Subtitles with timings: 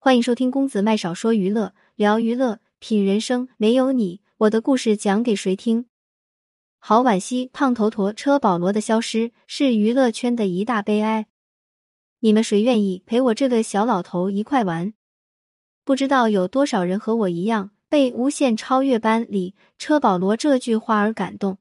[0.00, 3.48] 欢迎收听公子麦少说娱乐，聊娱乐，品人生。
[3.56, 5.86] 没有你，我的故事讲给谁听？
[6.78, 11.26] 好惋惜，胖头陀车保罗的消失是娱乐圈的一大悲哀。
[12.20, 14.94] 你们谁愿意陪我这个小老头一块玩？
[15.84, 21.58] 不知道有多少人和我一样被《无限超越班》里车保罗这句话而感动。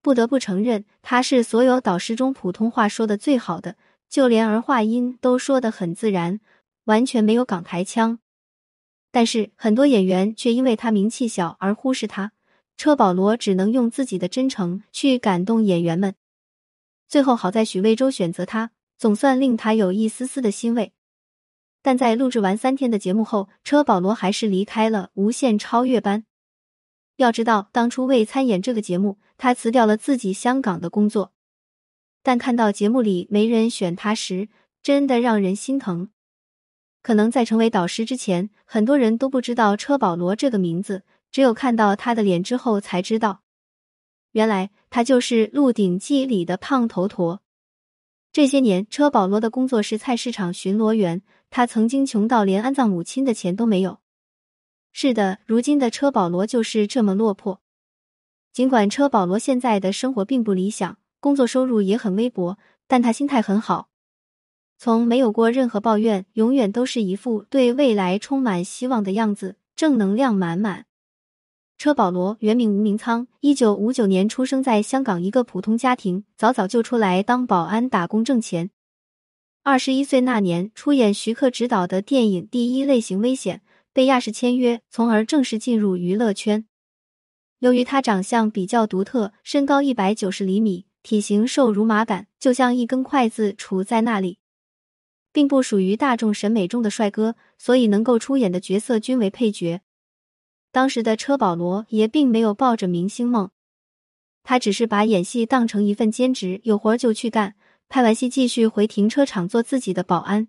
[0.00, 3.74] 不得不承认，他是所有导师中普通话说的最好的，
[4.08, 6.38] 就连儿化音都说得很自然。
[6.84, 8.18] 完全没有港台腔，
[9.10, 12.32] 但是很多演员却因为他名气小而忽视他。
[12.76, 16.14] 车保罗只能用自己的真诚去感动演员们。
[17.06, 20.94] 最后好在许魏洲选择他，总算令他有一丝丝的欣慰。
[21.82, 26.20] 但在录制完三天的节目后，车保罗还是离开了《无限超越班》。
[27.16, 31.32] 要知道，当初为参演这个节目，他辞掉了自己香港的工作。
[32.22, 34.48] 但看到节目里没人选他时，
[34.82, 36.10] 真的让人心疼。
[37.02, 43.42] 可能在成为导师之前，很多人都不知道车保罗这个名字，只有看到他的脸之后才知道，
[44.32, 47.42] 原来他就是《鹿鼎记》里的胖头陀。
[48.32, 53.98] 这些年，车保罗的工作是菜市场巡逻员，他曾经穷到连安葬母亲的钱都没有。
[54.92, 57.60] 是的，如今的车保罗就是这么落魄。
[58.52, 63.89] 尽管车保罗现在的生活并不理想，工作收入也很微薄，但他心态很好。
[64.82, 70.86] 从没有过任何抱怨，永远都是一副对未来充满希望的样子，正能量满满。
[71.76, 78.70] 车保罗原名吴明仓，一九五九年出生在香港一个普通家庭，早早就出来当保安打工挣钱。
[79.62, 83.58] 二十一岁那年，出演徐克执导的电影《第一类型危险》，
[83.92, 86.64] 被亚视签约，从而正式进入娱乐圈。
[87.58, 94.38] 由于他长相比较独特，身高一百九十厘米，体型瘦如马杆，就像一根筷子杵在那里。
[95.32, 99.80] 并不属于大众审美中的帅哥，所以能够出演的角色均为配角。
[100.72, 103.50] 当时的车保罗也并没有抱着明星梦，
[104.42, 107.54] 他只是把演戏当成一份兼职，有活就去干，
[107.88, 110.48] 拍完戏继续回停车场做自己的保安。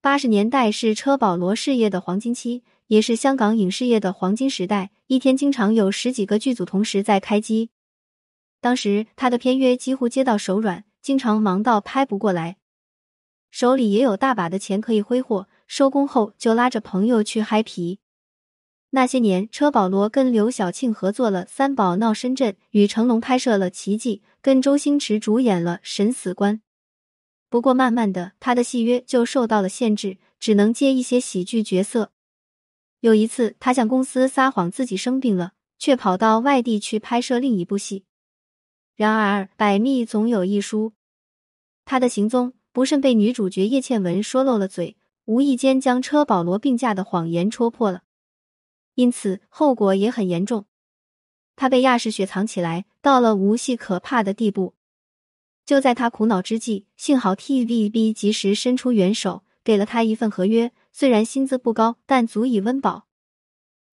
[0.00, 7.70] 八十年代是车保罗事业的黄金期，也是香港影视业的黄金时代，一天经常有十几个剧组同时在开机。
[8.60, 12.56] 当时他的片约几乎接到手软，经常忙到拍不过来。
[13.58, 17.98] 手里也有大把的钱可以挥霍，收工后就拉着朋友去嗨皮。
[18.90, 26.54] 那些年，车保罗跟刘晓庆合作了《三宝闹深圳》，与成龙拍摄了《奇迹》，跟周星驰主演了《审死官》。
[27.50, 32.12] 不过，慢慢的，他的戏约就受到了限制，只能接一些喜剧角色。
[33.00, 38.04] 有一次，他向公司撒谎自己生病了，却跑到外地去拍摄另一部戏。
[38.94, 40.92] 然而，百密总有一疏，
[41.84, 42.52] 他的行踪。
[42.78, 48.04] 不慎被女主角叶倩文说漏了嘴，无意间将车保罗病假的谎言戳破了，
[48.94, 50.64] 因此后果也很严重。
[51.56, 54.74] 他被亚视雪藏起来，到了无戏可怕的地步。
[55.66, 63.08] 就在他苦恼之际，幸好 TVB 及时伸出援手，给了他一份合约，虽然薪资不高，但足以温饱。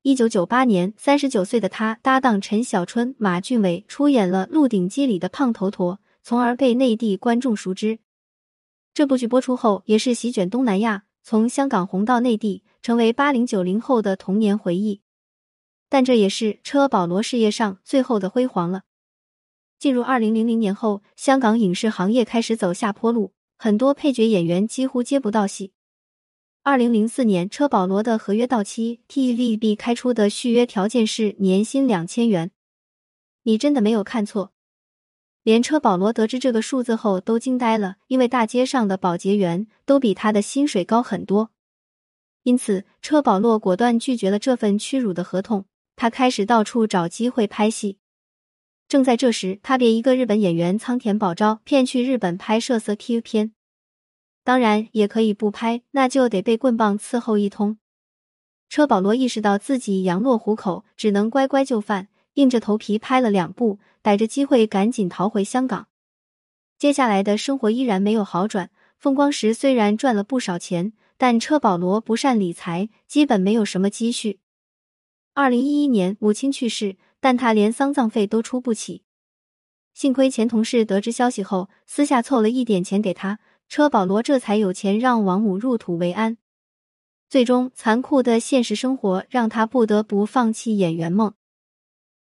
[0.04, 7.98] 一九九八年，三十九岁的他搭档陈小春、马俊伟出演了《鹿鼎记》里的胖头陀，从而被内地观众熟知。
[8.96, 15.02] 这部剧播出后，也是席卷东南亚，从香港红到内地，成为八零九零后的童年回忆。
[15.90, 18.84] 但这也是车保罗事业上最后的辉煌了。
[19.78, 25.74] 进入二零零零年后，香港影视行业开始走下坡路，很多配角演员几乎接不到戏。
[26.64, 32.52] 二零零四年，车保罗的合约到期，TVB 开出的续约条件是年薪两千元。
[33.44, 34.54] 你真的没有看错。
[35.46, 41.52] 连车保罗得知这个数字后都惊呆了，因为大街上的保洁员都比他的薪水高很多。
[42.42, 45.66] 因此，车保罗果断拒绝了这份屈辱的合同。
[45.96, 48.00] 他开始到处找机会拍戏。
[48.88, 53.54] 正在这时，他被一个日本演员仓田保昭骗去日本拍摄色 Q 片，
[54.44, 57.78] 当然也可以不拍，那就得被棍棒伺候一通。
[58.68, 62.08] 车保罗意识到自己羊落虎口，只能乖乖就范。
[62.36, 65.88] 硬着头皮拍了两部，逮着机会赶紧逃回香港。
[66.78, 68.70] 接下来的生活依然没有好转。
[68.98, 74.40] 风光时虽然赚了不少钱，但车保罗不善理财，基本没有什么积蓄。
[75.34, 79.04] 二零一一年，母亲去世，但他连丧葬费都出不起。
[79.94, 83.40] 幸亏前同事得知消息后，私下凑了一点钱给他，
[83.70, 86.38] 车保罗这才有钱让王母入土为安。
[87.30, 91.34] 最终，残酷的现实生活让他不得不放弃演员梦。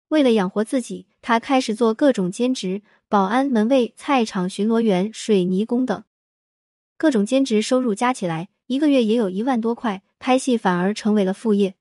[0.09, 6.03] 为了养活自己，他开始做各种兼职，保安、门卫、菜场巡逻员、水泥工等，
[6.97, 11.75] 各种兼职收入加起来，一个月也有一万多块，拍戏反而成为了副业。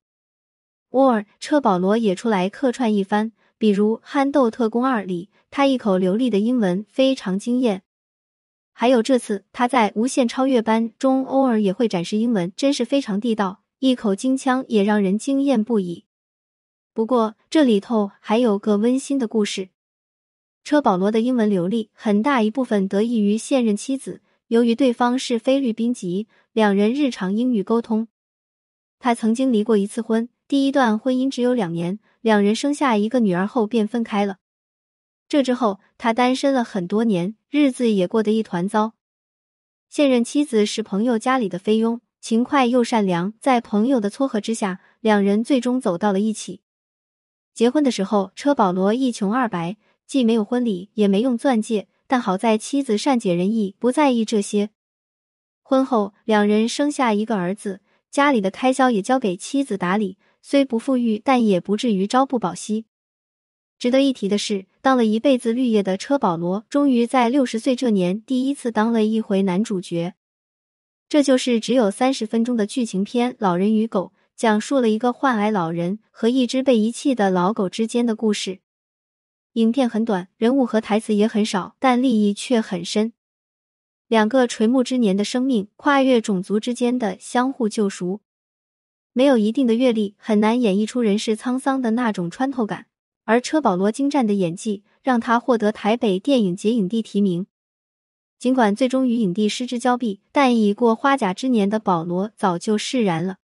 [0.90, 7.82] 偶尔，车保罗也出来客串一番，比如《憨豆特工二》里，他一口流利的英文非常惊艳。
[8.72, 16.03] 还有这次他在《无限超越班》中偶尔也会展示英文，真是非常地道，一口京腔也让人惊艳不已。
[16.94, 19.70] 不过这里头还有个温馨的故事，
[20.62, 28.06] 车保罗的英文流利很大一部分得益于现任妻子，由于对方是菲律宾籍，两人日常英语沟通。
[29.00, 30.28] 他曾经离过一次婚。
[30.46, 34.36] 第一段婚姻只有两年，两人生下一个女儿后便分开了。
[35.28, 38.92] 这之后，他单身了很多年，日子也过得一团糟。
[39.90, 46.60] 现任妻子是朋友家里的菲佣，勤快又善良，在朋友的撮合之下，两人最终走到了一起。
[47.54, 54.70] 结婚的时候，车保罗一穷二白，既没有婚礼，也没用钻戒，但好在妻子善解人意，不在意这些。
[55.62, 57.80] 婚后，两人生下一个儿子，
[58.10, 60.18] 家里的开销也交给妻子打理。
[60.42, 62.84] 虽不富裕，但也不至于朝不保夕。
[63.78, 70.14] 值得一提的是，当了一辈子绿叶的车保罗，终于在六十岁这年第一次当了一回男主角。
[71.08, 78.60] 这就是只有三十分钟的剧情片《老人与狗》，讲述了一个患癌老人和一只被遗弃的老狗之间的故事。
[79.52, 83.12] 影片很短，人物和台词也很少，但立意却很深。
[84.08, 88.20] 两个垂暮之年的生命，跨越种族之间的相互救赎。
[89.12, 92.86] 没有一定的阅历，很难演绎出人世沧桑的那种穿透感。
[93.22, 97.46] 而车保罗精湛的演技，让他获得台北电影节影帝提名。
[98.38, 103.36] 尽管最终与影帝失之交臂，但已过花甲之年的保罗早就释然了。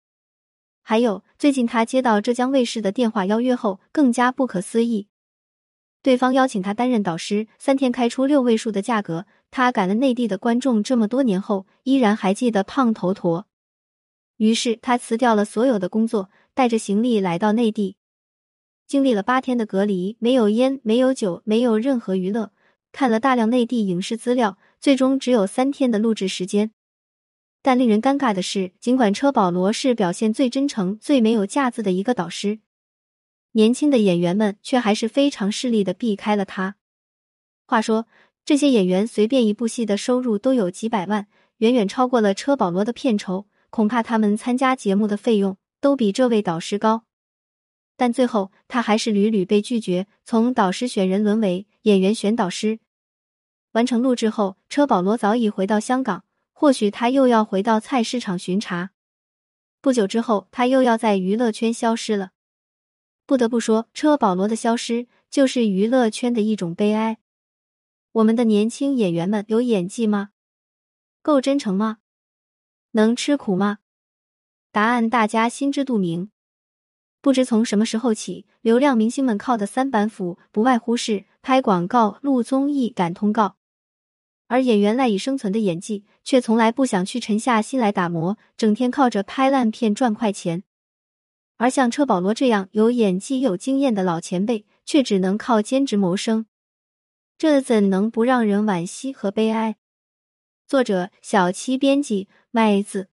[0.90, 5.08] 还有，最近他接到浙江卫视的电话邀约后，更加不可思议。
[6.02, 9.28] 对方邀请他担任导师，三天开出六位数的价格。
[9.52, 13.46] 他赶了内地的观众这么多年后，依然还记得胖头陀。
[14.38, 17.96] 于是他辞掉了所有的工作，带着行李来到内地，
[18.88, 22.52] 经历了八天的隔离，没有烟，没有酒，没有任何娱乐，
[22.92, 26.72] 看了大量内地影视资料，最终只有三天的录制时间。
[27.62, 32.60] 但令人尴尬的是，尽管车保罗是表现最真诚、最没有架子的一个导师，
[33.52, 36.76] 年轻的演员们却还是非常势利的避开了他。
[37.66, 38.08] 话说，
[38.46, 41.28] 这些演员随便一部戏的收入都有几百万，
[41.58, 43.48] 远远超过了车保罗的片酬。
[43.72, 47.04] 恐怕他们参加节目的费用都比这位导师高，
[47.96, 52.80] 但最后他还是屡屡被拒绝，从导师选人沦为演员选导师。
[53.74, 56.24] 完成录制后，车保罗早已回到香港，
[56.60, 58.92] 或许他又要回到菜市场巡查。
[59.80, 62.32] 不久之后，他又要在娱乐圈消失了。
[63.26, 67.20] 不得不说，车保罗的消失就是娱乐圈的一种悲哀。
[68.12, 70.32] 我们的年轻演员们有演技吗？
[71.22, 72.00] 够真诚吗？
[72.92, 73.78] 能吃苦吗？
[74.74, 76.30] 答案大家心知肚明。
[77.22, 83.56] 不知从什么时候起，流量明星们靠的三板斧不外乎是拍广告、录综艺、赶通告，
[84.50, 90.64] 而演员赖以生存的演技却从来不想去沉下心来打磨，整天靠着拍烂片赚快钱。
[91.58, 96.48] 而像车保罗这样有演技、有经验的老前辈，却只能靠兼职谋生，
[97.38, 99.76] 这怎能不让人惋惜和悲哀？
[100.66, 102.28] 作者：小七，编辑。
[102.52, 103.10] 麦子，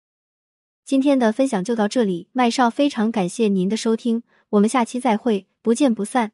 [0.83, 2.28] 今天的分享就到这里。
[2.33, 6.33] 麦少非常感谢您的收听，我们下期再会，不见不散。